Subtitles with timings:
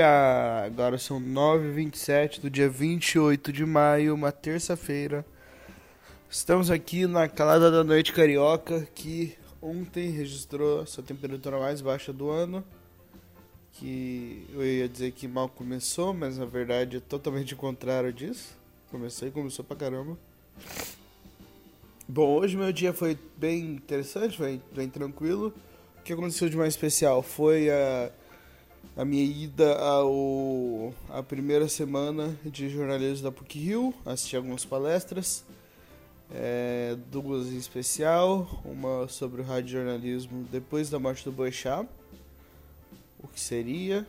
[0.00, 0.64] dia!
[0.64, 5.26] Agora são 9h27 do dia 28 de maio, uma terça-feira.
[6.28, 12.30] Estamos aqui na calada da noite carioca, que ontem registrou sua temperatura mais baixa do
[12.30, 12.64] ano.
[13.72, 18.56] Que eu ia dizer que mal começou, mas na verdade é totalmente o contrário disso.
[18.90, 20.16] Começou e começou pra caramba.
[22.08, 25.52] Bom, hoje meu dia foi bem interessante, foi bem tranquilo.
[25.98, 28.10] O que aconteceu de mais especial foi a,
[28.96, 35.44] a minha ida ao a primeira semana de jornalismo da PUC Rio, assisti algumas palestras,
[36.32, 41.88] é, duas em especial, uma sobre o rádio jornalismo depois da morte do Boechat,
[43.18, 44.06] o que seria,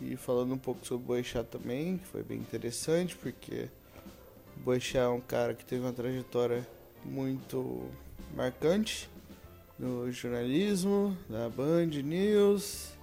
[0.00, 3.68] e falando um pouco sobre o Boechat também, que foi bem interessante, porque
[4.56, 6.66] o Boechat é um cara que teve uma trajetória
[7.04, 7.88] muito
[8.34, 9.08] marcante
[9.78, 12.94] no jornalismo, na Band News.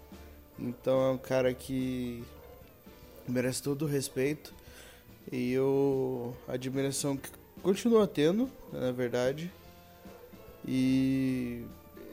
[0.62, 2.24] Então é um cara que
[3.28, 4.54] merece todo o respeito
[5.32, 7.30] e eu a admiração que
[7.64, 9.52] continua tendo, na verdade.
[10.68, 11.64] E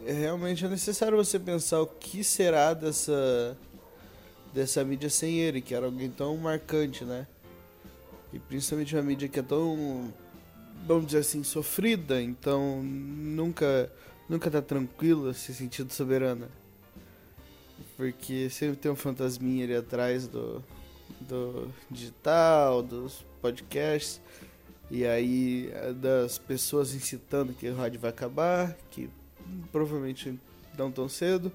[0.07, 3.57] realmente é necessário você pensar o que será dessa
[4.55, 7.27] dessa mídia sem ele, que era alguém tão marcante, né?
[8.33, 10.11] E principalmente uma mídia que é tão
[10.87, 13.93] vamos dizer assim, sofrida, então nunca,
[14.27, 16.49] nunca tá tranquila, se sentindo soberana.
[17.99, 20.65] Porque sempre tem um fantasminha ali atrás do,
[21.21, 24.21] do digital, dos podcasts,
[24.89, 29.11] e aí das pessoas incitando que o rádio vai acabar, que
[29.73, 30.39] provavelmente
[30.79, 31.51] não tão cedo.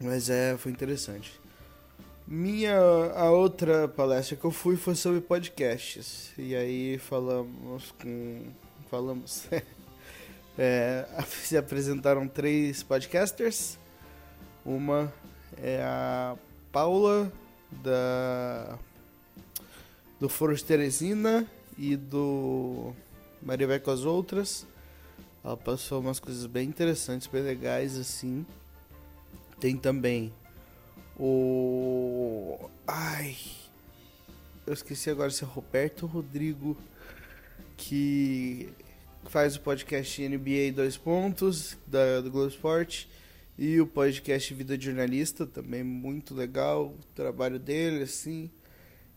[0.00, 1.40] Mas é, foi interessante.
[2.26, 2.76] Minha
[3.14, 6.32] a outra palestra que eu fui foi sobre podcasts.
[6.36, 8.46] E aí falamos com
[8.90, 9.46] falamos
[10.58, 13.78] é, se apresentaram três podcasters.
[14.64, 15.12] Uma
[15.56, 16.36] é a
[16.70, 17.32] Paula
[17.82, 18.78] da
[20.20, 21.46] do Foro de Teresina
[21.76, 22.92] e do
[23.42, 24.64] Maria vai com as outras.
[25.44, 28.46] Ela passou umas coisas bem interessantes, bem legais assim.
[29.58, 30.32] Tem também
[31.18, 32.68] o.
[32.86, 33.36] Ai.
[34.64, 36.76] Eu esqueci agora se é Roberto Rodrigo
[37.76, 38.68] que
[39.24, 43.08] faz o podcast NBA Dois Pontos da, do Globo Esporte
[43.58, 48.50] e o podcast Vida de Jornalista, também muito legal o trabalho dele, assim.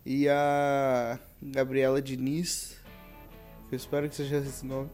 [0.05, 2.75] E a Gabriela Diniz,
[3.71, 4.89] eu espero que seja esse nome,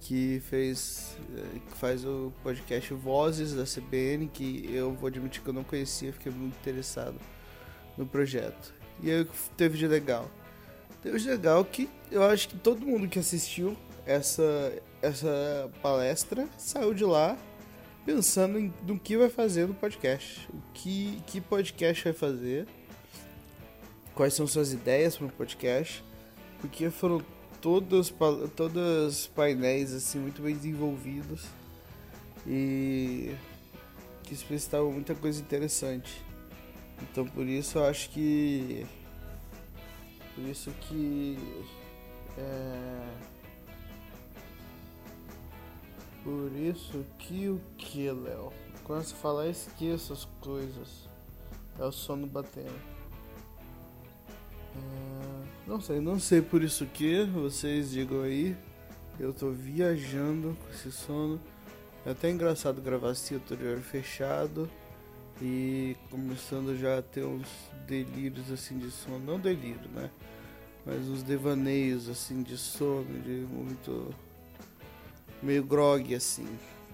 [0.00, 5.48] que fez eh, que faz o podcast Vozes da CBN, que eu vou admitir que
[5.48, 7.18] eu não conhecia, fiquei muito interessado
[7.96, 8.72] no projeto.
[9.02, 10.30] E aí teve de legal.
[11.02, 16.92] Teve de legal que eu acho que todo mundo que assistiu essa essa palestra saiu
[16.92, 17.36] de lá
[18.08, 20.48] pensando em, no que vai fazer no podcast.
[20.48, 22.66] O que, que podcast vai fazer?
[24.14, 26.02] Quais são suas ideias para o podcast?
[26.58, 27.22] Porque foram
[27.60, 28.10] todos,
[28.56, 31.44] todos painéis assim muito bem desenvolvidos
[32.46, 33.34] e
[34.22, 36.24] que explicitavam muita coisa interessante.
[37.02, 38.86] Então por isso eu acho que
[40.34, 41.36] por isso que
[42.38, 43.37] é,
[46.28, 48.52] por isso que o que, Léo?
[48.84, 51.08] Quando você falar, esqueça as coisas.
[51.78, 52.68] É o sono batendo.
[54.76, 55.46] É...
[55.66, 58.54] Não sei, não sei por isso que vocês digam aí.
[59.18, 61.40] Eu tô viajando com esse sono.
[62.04, 64.68] É até engraçado gravar assim, eu tô de olho fechado
[65.40, 67.48] e começando já a ter uns
[67.86, 69.18] delírios assim de sono.
[69.18, 70.10] Não delírio, né?
[70.84, 74.14] Mas uns devaneios assim de sono, de muito.
[75.42, 76.46] Meio grog assim.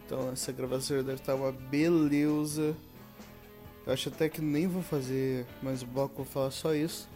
[0.04, 2.74] Então essa gravação deve estar uma beleza.
[3.86, 7.08] Eu acho até que nem vou fazer mais bloco, vou falar só isso.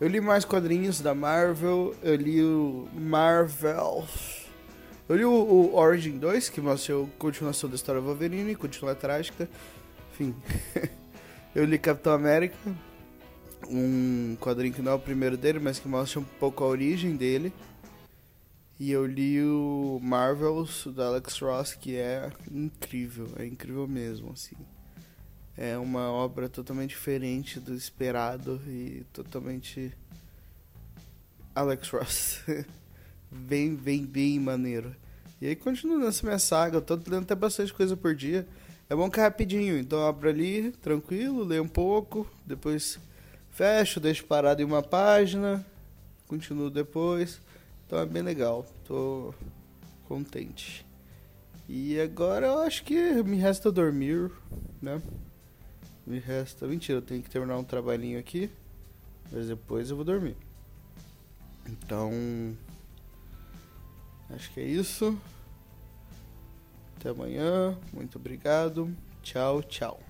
[0.00, 4.04] Eu li mais quadrinhos da Marvel, eu li o Marvel.
[5.08, 9.48] Eu li o, o Origin 2, que mostra a continuação da história Wolverine, continua trágica.
[10.12, 10.34] Enfim.
[11.54, 12.56] eu li Capitão América,
[13.68, 17.14] um quadrinho que não é o primeiro dele, mas que mostra um pouco a origem
[17.14, 17.52] dele.
[18.80, 24.56] E eu li o Marvels do Alex Ross, que é incrível, é incrível mesmo, assim
[25.60, 29.92] é uma obra totalmente diferente do esperado e totalmente
[31.54, 32.42] Alex Ross.
[33.30, 34.96] bem, bem, bem maneiro.
[35.38, 38.48] E aí continua nessa minha saga, eu tô lendo até bastante coisa por dia.
[38.88, 42.98] É bom que é rapidinho, então abro ali, tranquilo, leio um pouco, depois
[43.50, 45.64] fecho, deixo parado em uma página,
[46.26, 47.38] continuo depois.
[47.90, 49.34] Então é bem legal, tô
[50.06, 50.86] contente.
[51.68, 54.30] E agora eu acho que me resta dormir,
[54.80, 55.02] né?
[56.06, 56.68] Me resta.
[56.68, 58.48] Mentira, eu tenho que terminar um trabalhinho aqui.
[59.32, 60.36] Mas depois eu vou dormir.
[61.66, 62.12] Então.
[64.28, 65.18] Acho que é isso.
[66.96, 67.76] Até amanhã.
[67.92, 68.88] Muito obrigado.
[69.20, 70.00] Tchau, tchau.